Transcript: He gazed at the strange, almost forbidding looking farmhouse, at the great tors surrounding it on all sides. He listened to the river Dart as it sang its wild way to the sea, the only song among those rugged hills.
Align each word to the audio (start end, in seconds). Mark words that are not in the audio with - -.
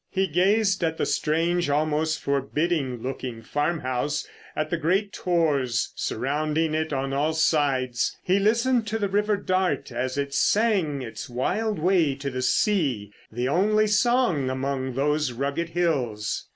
He 0.09 0.25
gazed 0.25 0.83
at 0.83 0.97
the 0.97 1.05
strange, 1.05 1.69
almost 1.69 2.21
forbidding 2.23 3.03
looking 3.03 3.43
farmhouse, 3.43 4.27
at 4.55 4.71
the 4.71 4.77
great 4.77 5.13
tors 5.13 5.93
surrounding 5.95 6.73
it 6.73 6.91
on 6.91 7.13
all 7.13 7.33
sides. 7.33 8.17
He 8.23 8.39
listened 8.39 8.87
to 8.87 8.97
the 8.97 9.07
river 9.07 9.37
Dart 9.37 9.91
as 9.91 10.17
it 10.17 10.33
sang 10.33 11.03
its 11.03 11.29
wild 11.29 11.77
way 11.77 12.15
to 12.15 12.31
the 12.31 12.41
sea, 12.41 13.11
the 13.31 13.47
only 13.47 13.85
song 13.85 14.49
among 14.49 14.95
those 14.95 15.33
rugged 15.33 15.69
hills. 15.69 16.47